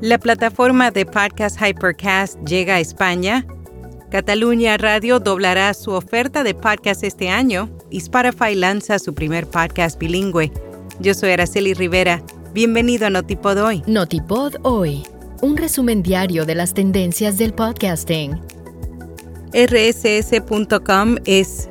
La 0.00 0.16
plataforma 0.16 0.90
de 0.90 1.04
podcast 1.04 1.60
Hypercast 1.60 2.42
llega 2.46 2.76
a 2.76 2.80
España. 2.80 3.44
Cataluña 4.10 4.78
Radio 4.78 5.20
doblará 5.20 5.74
su 5.74 5.90
oferta 5.90 6.42
de 6.42 6.54
podcast 6.54 7.04
este 7.04 7.28
año 7.28 7.68
y 7.90 7.98
Spotify 7.98 8.54
lanza 8.54 8.98
su 8.98 9.14
primer 9.14 9.46
podcast 9.46 9.98
bilingüe. 9.98 10.50
Yo 11.00 11.12
soy 11.12 11.32
Araceli 11.32 11.74
Rivera. 11.74 12.22
Bienvenido 12.54 13.08
a 13.08 13.10
Notipod 13.10 13.58
Hoy. 13.58 13.82
Notipod 13.86 14.54
Hoy, 14.62 15.02
un 15.42 15.58
resumen 15.58 16.02
diario 16.02 16.46
de 16.46 16.54
las 16.54 16.72
tendencias 16.72 17.36
del 17.36 17.52
podcasting. 17.52 18.40
rss.com 19.52 21.16
es 21.26 21.68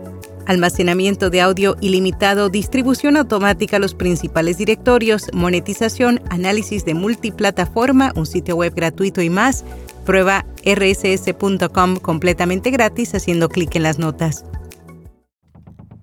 almacenamiento 0.49 1.29
de 1.29 1.41
audio 1.41 1.77
ilimitado, 1.79 2.49
distribución 2.49 3.17
automática 3.17 3.77
a 3.77 3.79
los 3.79 3.93
principales 3.93 4.57
directorios, 4.57 5.27
monetización, 5.31 6.21
análisis 6.31 6.85
de 6.85 6.95
multiplataforma, 6.95 8.13
un 8.15 8.25
sitio 8.25 8.55
web 8.55 8.73
gratuito 8.73 9.21
y 9.21 9.29
más. 9.29 9.63
Prueba 10.07 10.47
rss.com 10.65 11.97
completamente 11.97 12.71
gratis 12.71 13.13
haciendo 13.13 13.47
clic 13.47 13.75
en 13.75 13.83
las 13.83 13.99
notas. 13.99 14.43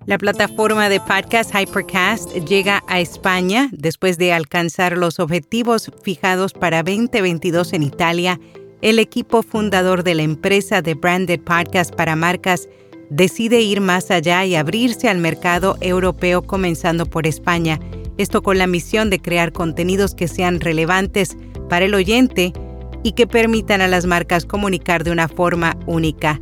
La 0.05 0.17
plataforma 0.17 0.87
de 0.87 1.01
podcast 1.01 1.53
Hypercast 1.53 2.33
llega 2.45 2.81
a 2.87 3.01
España 3.01 3.67
después 3.73 4.17
de 4.17 4.31
alcanzar 4.31 4.97
los 4.97 5.19
objetivos 5.19 5.91
fijados 6.03 6.53
para 6.53 6.83
2022 6.83 7.73
en 7.73 7.83
Italia. 7.83 8.39
El 8.81 8.99
equipo 8.99 9.43
fundador 9.43 10.05
de 10.05 10.15
la 10.15 10.23
empresa 10.23 10.81
de 10.81 10.93
branded 10.93 11.41
podcast 11.41 11.93
para 11.93 12.15
marcas 12.15 12.69
decide 13.09 13.61
ir 13.61 13.81
más 13.81 14.11
allá 14.11 14.45
y 14.45 14.55
abrirse 14.55 15.09
al 15.09 15.17
mercado 15.17 15.77
europeo 15.81 16.41
comenzando 16.41 17.05
por 17.05 17.27
España, 17.27 17.79
esto 18.17 18.41
con 18.41 18.57
la 18.57 18.67
misión 18.67 19.09
de 19.09 19.19
crear 19.19 19.51
contenidos 19.51 20.15
que 20.15 20.27
sean 20.27 20.59
relevantes 20.59 21.37
para 21.69 21.85
el 21.85 21.93
oyente 21.93 22.53
y 23.03 23.11
que 23.13 23.27
permitan 23.27 23.81
a 23.81 23.87
las 23.87 24.05
marcas 24.05 24.45
comunicar 24.45 25.03
de 25.03 25.11
una 25.11 25.27
forma 25.27 25.77
única. 25.85 26.41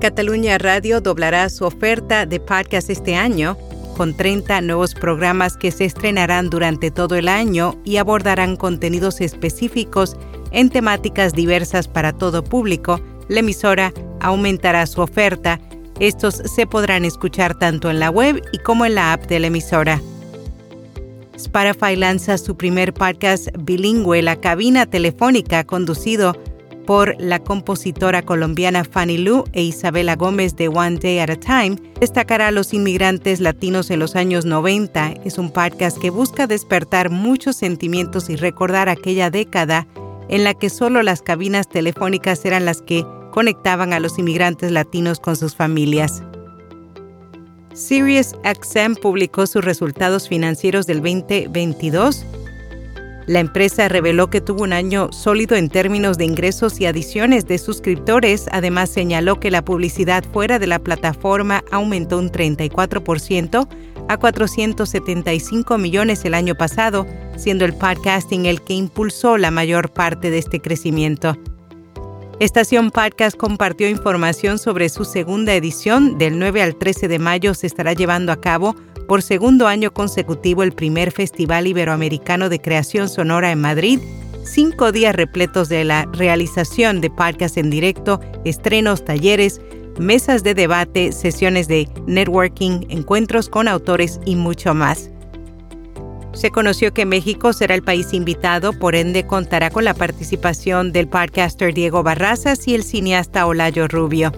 Cataluña 0.00 0.58
Radio 0.58 1.00
doblará 1.00 1.48
su 1.48 1.64
oferta 1.64 2.26
de 2.26 2.38
podcast 2.40 2.90
este 2.90 3.16
año 3.16 3.56
con 3.96 4.16
30 4.16 4.60
nuevos 4.60 4.94
programas 4.94 5.56
que 5.56 5.72
se 5.72 5.84
estrenarán 5.84 6.50
durante 6.50 6.92
todo 6.92 7.16
el 7.16 7.26
año 7.26 7.80
y 7.84 7.96
abordarán 7.96 8.56
contenidos 8.56 9.20
específicos 9.20 10.16
en 10.52 10.70
temáticas 10.70 11.32
diversas 11.32 11.88
para 11.88 12.12
todo 12.12 12.44
público. 12.44 13.00
La 13.28 13.40
emisora 13.40 13.92
aumentará 14.20 14.86
su 14.86 15.00
oferta. 15.00 15.60
Estos 16.00 16.36
se 16.36 16.66
podrán 16.66 17.04
escuchar 17.04 17.58
tanto 17.58 17.90
en 17.90 18.00
la 18.00 18.10
web 18.10 18.42
y 18.52 18.58
como 18.58 18.86
en 18.86 18.94
la 18.94 19.12
app 19.12 19.26
de 19.26 19.40
la 19.40 19.48
emisora. 19.48 20.00
Spotify 21.34 21.94
lanza 21.94 22.36
su 22.38 22.56
primer 22.56 22.92
podcast 22.92 23.48
bilingüe, 23.60 24.22
La 24.22 24.36
Cabina 24.36 24.86
Telefónica, 24.86 25.62
conducido 25.64 26.36
por 26.84 27.14
la 27.20 27.38
compositora 27.38 28.22
colombiana 28.22 28.82
Fanny 28.82 29.18
Lu 29.18 29.44
e 29.52 29.62
Isabela 29.62 30.16
Gómez 30.16 30.56
de 30.56 30.68
One 30.68 30.96
Day 30.96 31.18
at 31.18 31.28
a 31.28 31.36
Time, 31.36 31.76
destacará 32.00 32.48
a 32.48 32.50
los 32.50 32.72
inmigrantes 32.72 33.40
latinos 33.40 33.90
en 33.90 33.98
los 33.98 34.16
años 34.16 34.46
90. 34.46 35.16
Es 35.24 35.36
un 35.36 35.52
podcast 35.52 35.98
que 35.98 36.08
busca 36.08 36.46
despertar 36.46 37.10
muchos 37.10 37.56
sentimientos 37.56 38.30
y 38.30 38.36
recordar 38.36 38.88
aquella 38.88 39.30
década 39.30 39.86
en 40.28 40.44
la 40.44 40.54
que 40.54 40.70
solo 40.70 41.02
las 41.02 41.20
cabinas 41.20 41.68
telefónicas 41.68 42.42
eran 42.46 42.64
las 42.64 42.80
que 42.80 43.04
conectaban 43.38 43.92
a 43.92 44.00
los 44.00 44.18
inmigrantes 44.18 44.72
latinos 44.72 45.20
con 45.20 45.36
sus 45.36 45.54
familias. 45.54 46.24
SiriusXM 47.72 48.96
publicó 49.00 49.46
sus 49.46 49.64
resultados 49.64 50.28
financieros 50.28 50.88
del 50.88 51.00
2022. 51.00 52.26
La 53.28 53.38
empresa 53.38 53.88
reveló 53.88 54.28
que 54.28 54.40
tuvo 54.40 54.64
un 54.64 54.72
año 54.72 55.12
sólido 55.12 55.54
en 55.54 55.68
términos 55.68 56.18
de 56.18 56.24
ingresos 56.24 56.80
y 56.80 56.86
adiciones 56.86 57.46
de 57.46 57.58
suscriptores. 57.58 58.46
Además, 58.50 58.90
señaló 58.90 59.38
que 59.38 59.52
la 59.52 59.64
publicidad 59.64 60.24
fuera 60.32 60.58
de 60.58 60.66
la 60.66 60.80
plataforma 60.80 61.62
aumentó 61.70 62.18
un 62.18 62.32
34% 62.32 63.68
a 64.08 64.16
475 64.16 65.78
millones 65.78 66.24
el 66.24 66.34
año 66.34 66.56
pasado, 66.56 67.06
siendo 67.36 67.64
el 67.64 67.74
podcasting 67.74 68.46
el 68.46 68.62
que 68.62 68.74
impulsó 68.74 69.38
la 69.38 69.52
mayor 69.52 69.92
parte 69.92 70.32
de 70.32 70.38
este 70.38 70.60
crecimiento. 70.60 71.38
Estación 72.40 72.92
Podcast 72.92 73.36
compartió 73.36 73.88
información 73.88 74.60
sobre 74.60 74.88
su 74.90 75.04
segunda 75.04 75.54
edición. 75.54 76.18
Del 76.18 76.38
9 76.38 76.62
al 76.62 76.76
13 76.76 77.08
de 77.08 77.18
mayo 77.18 77.52
se 77.52 77.66
estará 77.66 77.94
llevando 77.94 78.30
a 78.30 78.40
cabo 78.40 78.76
por 79.08 79.22
segundo 79.22 79.66
año 79.66 79.92
consecutivo 79.92 80.62
el 80.62 80.70
primer 80.70 81.10
Festival 81.10 81.66
Iberoamericano 81.66 82.48
de 82.48 82.60
Creación 82.60 83.08
Sonora 83.08 83.50
en 83.50 83.60
Madrid. 83.60 83.98
Cinco 84.44 84.92
días 84.92 85.16
repletos 85.16 85.68
de 85.68 85.82
la 85.82 86.04
realización 86.12 87.00
de 87.00 87.10
podcasts 87.10 87.58
en 87.58 87.70
directo, 87.70 88.20
estrenos, 88.44 89.04
talleres, 89.04 89.60
mesas 89.98 90.44
de 90.44 90.54
debate, 90.54 91.10
sesiones 91.10 91.66
de 91.66 91.88
networking, 92.06 92.86
encuentros 92.88 93.48
con 93.48 93.66
autores 93.66 94.20
y 94.24 94.36
mucho 94.36 94.74
más. 94.74 95.10
Se 96.38 96.52
conoció 96.52 96.94
que 96.94 97.04
México 97.04 97.52
será 97.52 97.74
el 97.74 97.82
país 97.82 98.14
invitado, 98.14 98.72
por 98.72 98.94
ende 98.94 99.26
contará 99.26 99.70
con 99.70 99.82
la 99.82 99.92
participación 99.92 100.92
del 100.92 101.08
podcaster 101.08 101.74
Diego 101.74 102.04
Barrazas 102.04 102.68
y 102.68 102.76
el 102.76 102.84
cineasta 102.84 103.44
Olayo 103.44 103.88
Rubio. 103.88 104.30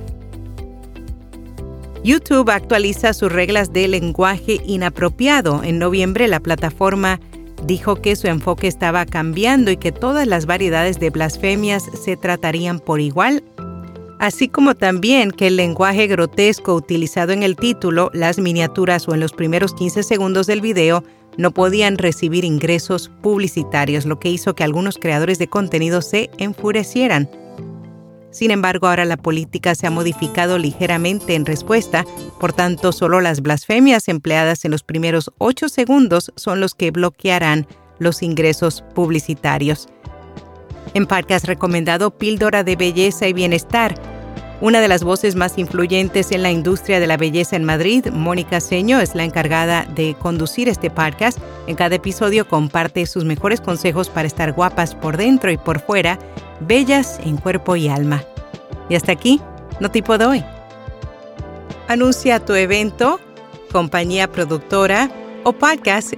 YouTube 2.03 2.49
actualiza 2.49 3.13
sus 3.13 3.31
reglas 3.31 3.75
de 3.75 3.87
lenguaje 3.87 4.63
inapropiado. 4.67 5.63
En 5.63 5.79
noviembre 5.79 6.27
la 6.27 6.41
plataforma 6.41 7.21
dijo 7.67 7.97
que 7.97 8.17
su 8.17 8.29
enfoque 8.29 8.67
estaba 8.67 9.05
cambiando 9.05 9.71
y 9.71 9.77
que 9.77 9.93
todas 9.93 10.27
las 10.27 10.47
variedades 10.47 11.01
de 11.01 11.11
blasfemias 11.11 11.85
se 12.03 12.17
tratarían 12.17 12.81
por 12.81 13.03
igual, 13.03 13.45
así 14.19 14.49
como 14.49 14.75
también 14.75 15.33
que 15.33 15.49
el 15.49 15.57
lenguaje 15.57 16.07
grotesco 16.07 16.75
utilizado 16.75 17.33
en 17.33 17.43
el 17.43 17.57
título, 17.57 18.11
las 18.15 18.39
miniaturas 18.39 19.07
o 19.07 19.13
en 19.13 19.21
los 19.21 19.33
primeros 19.33 19.75
15 19.75 20.03
segundos 20.03 20.47
del 20.47 20.63
video 20.63 21.05
no 21.41 21.53
podían 21.53 21.97
recibir 21.99 22.45
ingresos 22.45 23.11
publicitarios, 23.23 24.05
lo 24.05 24.21
que 24.21 24.29
hizo 24.29 24.55
que 24.55 24.63
algunos 24.63 24.99
creadores 24.99 25.39
de 25.39 25.49
contenido 25.49 26.03
se 26.03 26.31
enfurecieran. 26.39 27.31
Sin 28.31 28.51
embargo, 28.51 28.87
ahora 28.87 29.05
la 29.05 29.17
política 29.17 29.75
se 29.75 29.87
ha 29.87 29.91
modificado 29.91 30.59
ligeramente 30.59 31.35
en 31.35 31.47
respuesta, 31.47 32.05
por 32.39 32.53
tanto, 32.53 32.93
solo 32.93 33.21
las 33.21 33.41
blasfemias 33.41 34.07
empleadas 34.09 34.65
en 34.65 34.71
los 34.71 34.85
primeros 34.85 35.33
ocho 35.39 35.69
segundos 35.69 36.31
son 36.37 36.61
los 36.61 36.75
que 36.75 36.91
bloquearán 36.91 37.67
los 37.99 38.23
ingresos 38.23 38.85
publicitarios. 38.95 39.89
En 40.95 41.07
podcast 41.07 41.47
recomendado 41.47 42.11
Píldora 42.11 42.65
de 42.65 42.77
Belleza 42.77 43.27
y 43.27 43.33
Bienestar, 43.33 43.95
una 44.61 44.81
de 44.81 44.89
las 44.89 45.03
voces 45.03 45.37
más 45.37 45.57
influyentes 45.59 46.33
en 46.33 46.43
la 46.43 46.51
industria 46.51 47.01
de 47.01 47.07
la 47.07 47.17
belleza 47.17 47.57
en 47.57 47.65
Madrid, 47.65 48.07
Mónica 48.13 48.61
Seño, 48.61 49.01
es 49.01 49.15
la 49.15 49.25
encargada 49.25 49.87
de 49.95 50.15
conducir 50.15 50.69
este 50.69 50.91
podcast. 50.91 51.39
En 51.67 51.77
cada 51.77 51.97
episodio 51.97 52.47
comparte 52.47 53.07
sus 53.07 53.25
mejores 53.25 53.61
consejos 53.61 54.11
para 54.11 54.27
estar 54.27 54.53
guapas 54.53 54.95
por 54.95 55.17
dentro 55.17 55.51
y 55.51 55.57
por 55.57 55.81
fuera, 55.81 56.19
bellas 56.61 57.21
en 57.25 57.39
cuerpo 57.39 57.77
y 57.77 57.89
alma. 57.89 58.23
Y 58.91 58.97
hasta 58.97 59.13
aquí, 59.13 59.41
no 59.81 59.91
tipo 59.91 60.19
doy. 60.19 60.45
Anuncia 61.89 62.45
tu 62.45 62.55
evento, 62.55 63.19
compañía 63.73 64.31
productora 64.31 65.11
o 65.43 65.53
podcast 65.53 66.13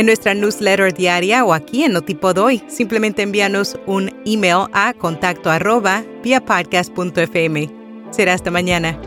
en 0.00 0.06
nuestra 0.06 0.32
newsletter 0.32 0.94
diaria 0.94 1.44
o 1.44 1.52
aquí 1.52 1.84
en 1.84 1.92
Notipod 1.92 2.38
Hoy. 2.38 2.62
Simplemente 2.68 3.20
envíanos 3.20 3.78
un 3.86 4.10
email 4.24 4.66
a 4.72 4.94
contacto 4.94 5.50
arroba 5.50 6.02
via. 6.22 6.42
Será 8.10 8.32
hasta 8.32 8.50
mañana. 8.50 8.98